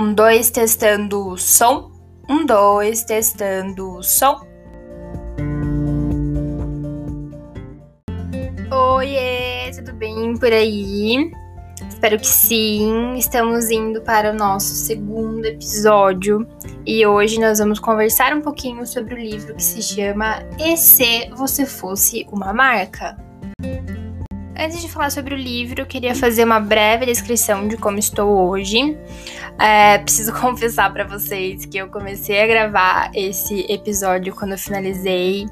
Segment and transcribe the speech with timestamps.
[0.00, 1.92] Um, dois, testando som.
[2.26, 4.40] Um, dois, testando som.
[8.70, 11.30] Oiê, tudo bem por aí?
[11.86, 13.12] Espero que sim.
[13.18, 16.48] Estamos indo para o nosso segundo episódio
[16.86, 21.28] e hoje nós vamos conversar um pouquinho sobre o livro que se chama E se
[21.36, 23.18] você fosse uma marca?
[24.62, 28.46] Antes de falar sobre o livro, eu queria fazer uma breve descrição de como estou
[28.46, 28.94] hoje.
[29.58, 35.46] É, preciso confessar para vocês que eu comecei a gravar esse episódio quando eu finalizei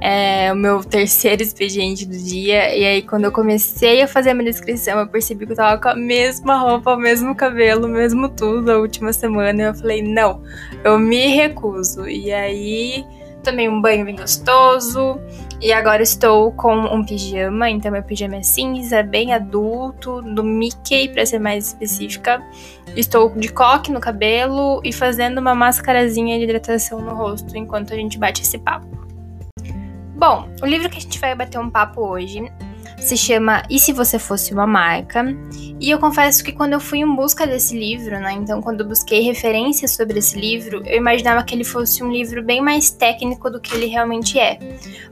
[0.00, 2.72] é, o meu terceiro expediente do dia.
[2.72, 5.82] E aí, quando eu comecei a fazer a minha descrição, eu percebi que eu tava
[5.82, 9.60] com a mesma roupa, o mesmo cabelo, o mesmo tudo a última semana.
[9.60, 10.40] E eu falei, não,
[10.84, 12.08] eu me recuso.
[12.08, 13.04] E aí
[13.42, 15.20] tomei um banho bem gostoso
[15.62, 21.08] e agora estou com um pijama, então meu pijama é cinza, bem adulto, do Mickey
[21.08, 22.42] para ser mais específica.
[22.96, 27.96] Estou de coque no cabelo e fazendo uma mascarazinha de hidratação no rosto enquanto a
[27.96, 28.88] gente bate esse papo.
[30.16, 32.42] Bom, o livro que a gente vai bater um papo hoje
[33.02, 35.24] se chama E se você fosse uma marca?
[35.80, 38.88] E eu confesso que quando eu fui em busca desse livro, né, então quando eu
[38.88, 43.50] busquei referências sobre esse livro, eu imaginava que ele fosse um livro bem mais técnico
[43.50, 44.58] do que ele realmente é.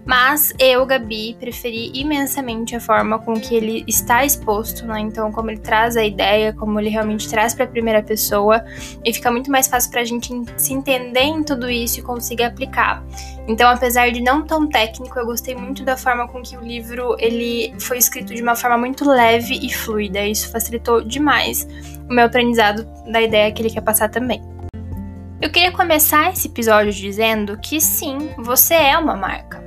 [0.04, 5.50] Mas eu, Gabi, preferi imensamente a forma com que ele está exposto, né, então como
[5.50, 8.64] ele traz a ideia, como ele realmente traz para a primeira pessoa,
[9.04, 12.44] e fica muito mais fácil para a gente se entender em tudo isso e conseguir
[12.44, 13.04] aplicar.
[13.50, 17.16] Então, apesar de não tão técnico, eu gostei muito da forma com que o livro
[17.18, 20.24] ele foi escrito de uma forma muito leve e fluida.
[20.24, 21.66] Isso facilitou demais
[22.08, 24.40] o meu aprendizado da ideia que ele quer passar também.
[25.42, 29.60] Eu queria começar esse episódio dizendo que sim, você é uma marca.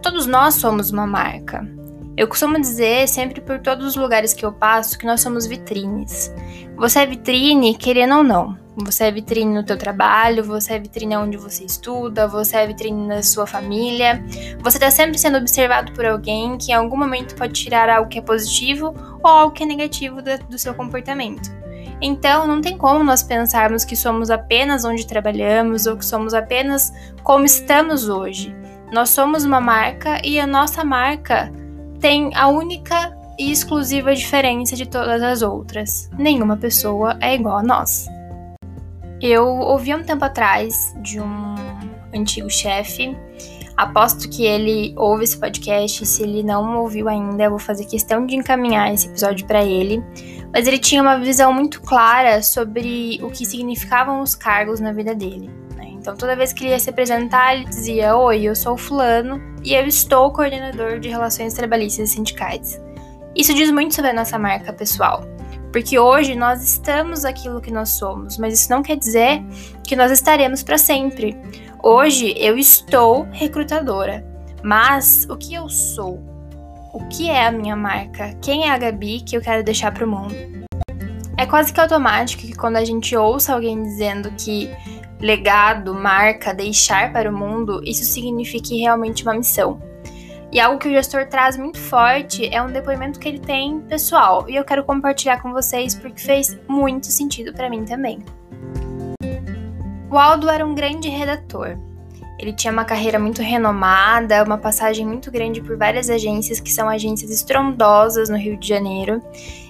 [0.00, 1.68] Todos nós somos uma marca.
[2.16, 6.32] Eu costumo dizer, sempre por todos os lugares que eu passo, que nós somos vitrines.
[6.76, 8.63] Você é vitrine, querendo ou não.
[8.76, 13.06] Você é vitrine no teu trabalho, você é vitrine onde você estuda, você é vitrine
[13.06, 14.24] na sua família.
[14.60, 18.18] Você está sempre sendo observado por alguém que em algum momento pode tirar algo que
[18.18, 18.92] é positivo
[19.22, 21.50] ou algo que é negativo do seu comportamento.
[22.00, 26.92] Então, não tem como nós pensarmos que somos apenas onde trabalhamos ou que somos apenas
[27.22, 28.54] como estamos hoje.
[28.92, 31.52] Nós somos uma marca e a nossa marca
[32.00, 36.10] tem a única e exclusiva diferença de todas as outras.
[36.18, 38.08] Nenhuma pessoa é igual a nós.
[39.26, 41.54] Eu ouvi um tempo atrás de um
[42.14, 43.16] antigo chefe.
[43.74, 46.04] Aposto que ele ouve esse podcast.
[46.04, 50.04] Se ele não ouviu ainda, eu vou fazer questão de encaminhar esse episódio para ele.
[50.52, 55.14] Mas ele tinha uma visão muito clara sobre o que significavam os cargos na vida
[55.14, 55.48] dele.
[55.74, 55.86] Né?
[55.92, 59.40] Então, toda vez que ele ia se apresentar, ele dizia: Oi, eu sou o Fulano
[59.64, 62.78] e eu estou coordenador de relações trabalhistas e sindicais.
[63.34, 65.24] Isso diz muito sobre a nossa marca pessoal.
[65.74, 69.42] Porque hoje nós estamos aquilo que nós somos, mas isso não quer dizer
[69.82, 71.36] que nós estaremos para sempre.
[71.82, 74.24] Hoje eu estou recrutadora,
[74.62, 76.22] mas o que eu sou?
[76.92, 78.38] O que é a minha marca?
[78.40, 80.32] Quem é a Gabi que eu quero deixar para o mundo?
[81.36, 84.70] É quase que automático que quando a gente ouça alguém dizendo que
[85.18, 89.82] legado, marca, deixar para o mundo, isso signifique realmente uma missão.
[90.54, 94.48] E algo que o gestor traz muito forte é um depoimento que ele tem pessoal,
[94.48, 98.24] e eu quero compartilhar com vocês porque fez muito sentido para mim também.
[100.08, 101.76] O Aldo era um grande redator.
[102.38, 106.88] Ele tinha uma carreira muito renomada, uma passagem muito grande por várias agências que são
[106.88, 109.20] agências estrondosas no Rio de Janeiro.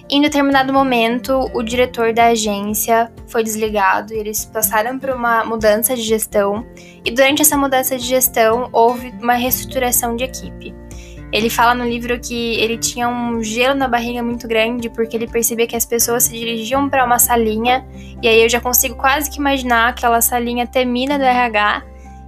[0.07, 5.95] Em determinado momento, o diretor da agência foi desligado e eles passaram por uma mudança
[5.95, 6.63] de gestão.
[7.03, 10.75] E durante essa mudança de gestão, houve uma reestruturação de equipe.
[11.31, 15.27] Ele fala no livro que ele tinha um gelo na barriga muito grande porque ele
[15.27, 17.83] percebia que as pessoas se dirigiam para uma salinha
[18.21, 21.83] e aí eu já consigo quase que imaginar aquela salinha temida do RH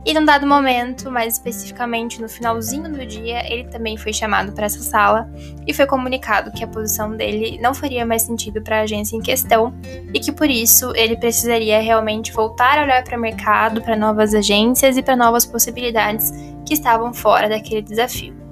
[0.07, 4.65] e num dado momento, mais especificamente no finalzinho do dia, ele também foi chamado para
[4.65, 5.29] essa sala
[5.67, 9.21] e foi comunicado que a posição dele não faria mais sentido para a agência em
[9.21, 9.73] questão
[10.13, 14.33] e que por isso ele precisaria realmente voltar a olhar para o mercado, para novas
[14.33, 16.31] agências e para novas possibilidades
[16.65, 18.46] que estavam fora daquele desafio.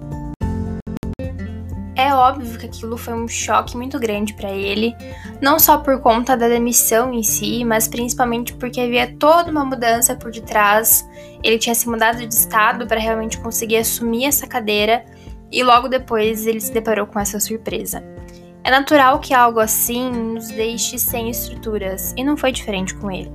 [1.95, 4.93] É óbvio que aquilo foi um choque muito grande para ele,
[5.41, 10.13] não só por conta da demissão em si, mas principalmente porque havia toda uma mudança
[10.13, 11.07] por detrás.
[11.41, 15.05] Ele tinha se mudado de estado para realmente conseguir assumir essa cadeira
[15.49, 18.03] e logo depois ele se deparou com essa surpresa.
[18.61, 23.31] É natural que algo assim nos deixe sem estruturas, e não foi diferente com ele.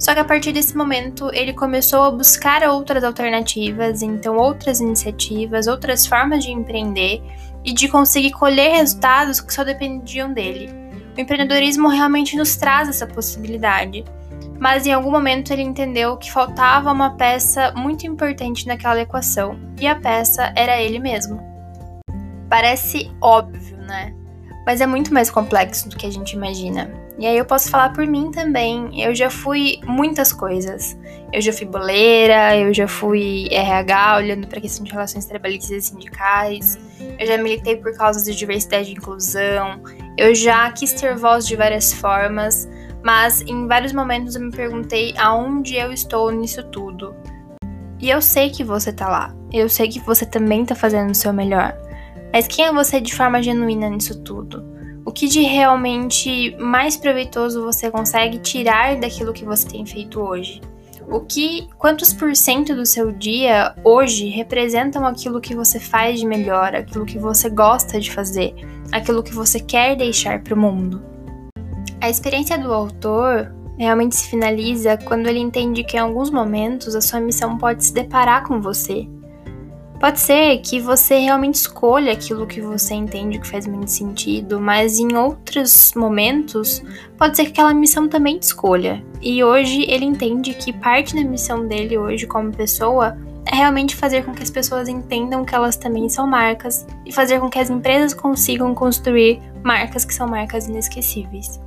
[0.00, 5.66] Só que a partir desse momento ele começou a buscar outras alternativas, então outras iniciativas,
[5.66, 7.22] outras formas de empreender
[7.62, 10.70] e de conseguir colher resultados que só dependiam dele.
[11.14, 14.02] O empreendedorismo realmente nos traz essa possibilidade.
[14.60, 19.86] mas em algum momento ele entendeu que faltava uma peça muito importante naquela equação, e
[19.86, 21.40] a peça era ele mesmo.
[22.48, 24.14] Parece óbvio, né?
[24.66, 26.90] Mas é muito mais complexo do que a gente imagina.
[27.20, 29.00] E aí eu posso falar por mim também.
[29.00, 30.98] Eu já fui muitas coisas.
[31.32, 35.82] Eu já fui boleira, eu já fui RH, olhando para questão de relações trabalhistas e
[35.82, 36.78] sindicais.
[37.18, 39.82] Eu já militei por causas de diversidade e inclusão.
[40.16, 42.66] Eu já quis ter voz de várias formas
[43.02, 47.14] mas em vários momentos eu me perguntei aonde eu estou nisso tudo.
[47.98, 49.34] E eu sei que você tá lá.
[49.52, 51.76] Eu sei que você também tá fazendo o seu melhor.
[52.32, 54.64] Mas quem é você de forma genuína nisso tudo?
[55.04, 60.60] O que de realmente mais proveitoso você consegue tirar daquilo que você tem feito hoje?
[61.08, 66.26] O que, quantos por cento do seu dia hoje representam aquilo que você faz de
[66.26, 68.54] melhor, aquilo que você gosta de fazer,
[68.92, 71.02] aquilo que você quer deixar para o mundo?
[72.00, 77.00] A experiência do autor realmente se finaliza quando ele entende que em alguns momentos a
[77.00, 79.08] sua missão pode se deparar com você.
[80.00, 84.98] Pode ser que você realmente escolha aquilo que você entende que faz muito sentido, mas
[84.98, 86.82] em outros momentos
[87.18, 89.04] pode ser que aquela missão também te escolha.
[89.20, 93.14] E hoje ele entende que parte da missão dele hoje como pessoa
[93.44, 97.38] é realmente fazer com que as pessoas entendam que elas também são marcas e fazer
[97.38, 101.60] com que as empresas consigam construir marcas que são marcas inesquecíveis.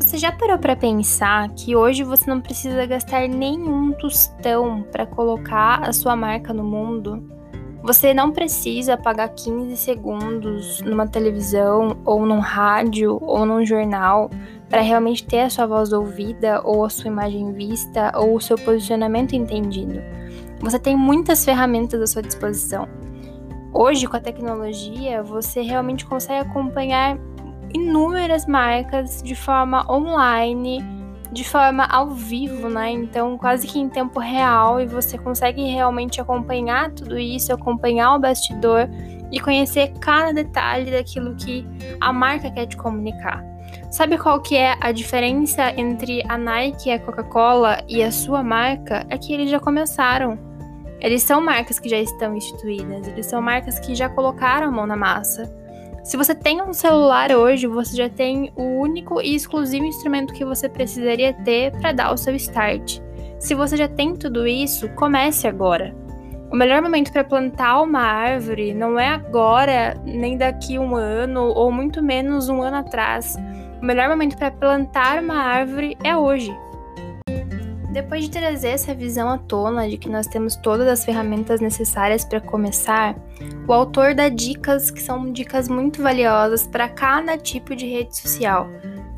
[0.00, 5.82] Você já parou para pensar que hoje você não precisa gastar nenhum tostão para colocar
[5.82, 7.34] a sua marca no mundo?
[7.84, 14.30] Você não precisa pagar 15 segundos numa televisão ou num rádio ou num jornal
[14.70, 18.56] para realmente ter a sua voz ouvida ou a sua imagem vista ou o seu
[18.56, 20.00] posicionamento entendido.
[20.60, 22.88] Você tem muitas ferramentas à sua disposição.
[23.70, 27.18] Hoje, com a tecnologia, você realmente consegue acompanhar
[27.74, 30.82] inúmeras marcas de forma online,
[31.34, 32.90] de forma ao vivo, né?
[32.90, 38.20] Então, quase que em tempo real e você consegue realmente acompanhar tudo isso, acompanhar o
[38.20, 38.88] bastidor
[39.32, 41.66] e conhecer cada detalhe daquilo que
[42.00, 43.44] a marca quer te comunicar.
[43.90, 49.04] Sabe qual que é a diferença entre a Nike a Coca-Cola e a sua marca?
[49.10, 50.38] É que eles já começaram.
[51.00, 54.86] Eles são marcas que já estão instituídas, eles são marcas que já colocaram a mão
[54.86, 55.52] na massa.
[56.04, 60.44] Se você tem um celular hoje, você já tem o único e exclusivo instrumento que
[60.44, 63.00] você precisaria ter para dar o seu start.
[63.38, 65.96] Se você já tem tudo isso, comece agora.
[66.52, 71.72] O melhor momento para plantar uma árvore não é agora, nem daqui um ano, ou
[71.72, 73.34] muito menos um ano atrás.
[73.80, 76.54] O melhor momento para plantar uma árvore é hoje.
[77.94, 82.24] Depois de trazer essa visão à tona de que nós temos todas as ferramentas necessárias
[82.24, 83.14] para começar,
[83.68, 88.68] o autor dá dicas que são dicas muito valiosas para cada tipo de rede social.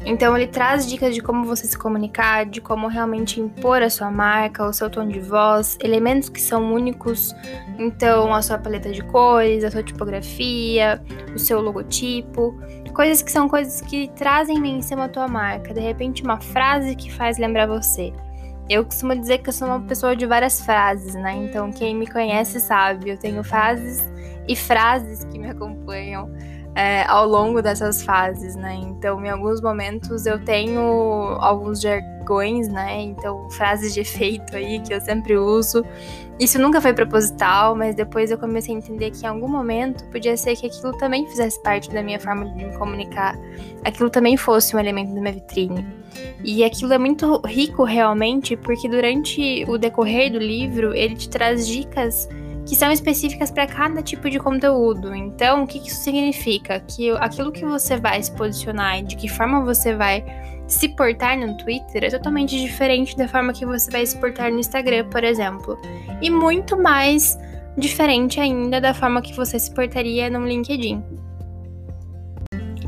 [0.05, 4.11] Então ele traz dicas de como você se comunicar, de como realmente impor a sua
[4.11, 7.35] marca, o seu tom de voz, elementos que são únicos,
[7.79, 11.03] então a sua paleta de cores, a sua tipografia,
[11.35, 12.55] o seu logotipo,
[12.93, 17.11] coisas que são coisas que trazem menção à tua marca, de repente uma frase que
[17.11, 18.13] faz lembrar você.
[18.69, 21.37] Eu costumo dizer que eu sou uma pessoa de várias frases, né?
[21.37, 24.03] Então, quem me conhece sabe, eu tenho fases
[24.49, 26.31] e frases que me acompanham
[26.77, 28.75] é, ao longo dessas fases, né?
[28.75, 30.81] Então, em alguns momentos eu tenho
[31.41, 33.01] alguns jargões, né?
[33.01, 35.83] Então, frases de efeito aí que eu sempre uso.
[36.39, 40.37] Isso nunca foi proposital, mas depois eu comecei a entender que em algum momento podia
[40.37, 43.35] ser que aquilo também fizesse parte da minha forma de me comunicar,
[43.83, 45.87] aquilo também fosse um elemento da minha vitrine.
[46.45, 51.67] E aquilo é muito rico realmente, porque durante o decorrer do livro ele te traz
[51.67, 52.29] dicas
[52.67, 55.15] que são específicas para cada tipo de conteúdo.
[55.15, 56.81] Então, o que isso significa?
[56.81, 60.25] Que aquilo que você vai se posicionar e de que forma você vai
[60.67, 64.59] se portar no Twitter é totalmente diferente da forma que você vai se portar no
[64.59, 65.79] Instagram, por exemplo.
[66.21, 67.39] E muito mais
[67.79, 71.05] diferente ainda da forma que você se portaria no LinkedIn.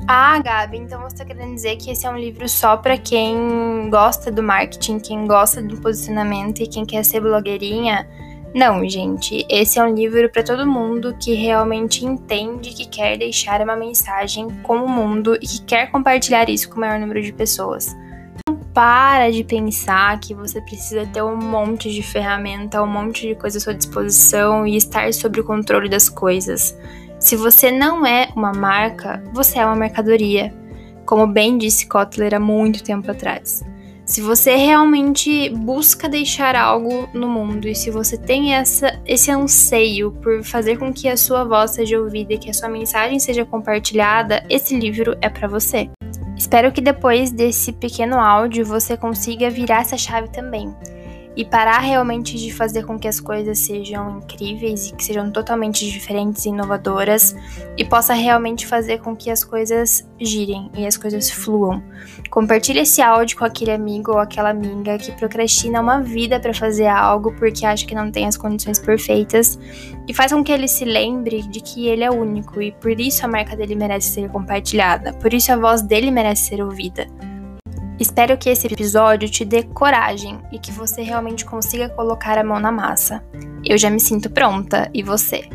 [0.08, 3.90] Ah, Gabi, então você está querendo dizer que esse é um livro só para quem
[3.90, 8.08] gosta do marketing, quem gosta do posicionamento e quem quer ser blogueirinha?
[8.55, 13.61] Não, gente, esse é um livro para todo mundo que realmente entende que quer deixar
[13.61, 17.33] uma mensagem com o mundo e que quer compartilhar isso com o maior número de
[17.33, 17.95] pessoas.
[18.49, 23.35] Não para de pensar que você precisa ter um monte de ferramenta, um monte de
[23.35, 26.76] coisa à sua disposição e estar sob o controle das coisas.
[27.19, 30.55] Se você não é uma marca, você é uma mercadoria,
[31.05, 33.62] como bem disse Kotler há muito tempo atrás.
[34.09, 40.12] Se você realmente busca deixar algo no mundo e se você tem essa, esse anseio
[40.12, 43.45] por fazer com que a sua voz seja ouvida e que a sua mensagem seja
[43.45, 45.91] compartilhada, esse livro é para você.
[46.35, 50.75] Espero que depois desse pequeno áudio você consiga virar essa chave também
[51.38, 55.88] e parar realmente de fazer com que as coisas sejam incríveis e que sejam totalmente
[55.88, 57.37] diferentes e inovadoras
[57.76, 61.80] e possa realmente fazer com que as coisas girem e as coisas fluam.
[62.28, 66.88] Compartilhe esse áudio com aquele amigo ou aquela amiga que procrastina uma vida para fazer
[66.88, 69.57] algo porque acha que não tem as condições perfeitas
[70.09, 73.25] e faz com que ele se lembre de que ele é único e por isso
[73.25, 77.07] a marca dele merece ser compartilhada, por isso a voz dele merece ser ouvida.
[77.99, 82.61] Espero que esse episódio te dê coragem e que você realmente consiga colocar a mão
[82.61, 83.25] na massa.
[83.64, 85.49] Eu já me sinto pronta, e você?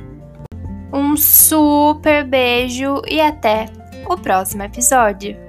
[0.92, 3.68] Um super beijo e até
[4.06, 5.43] o próximo episódio!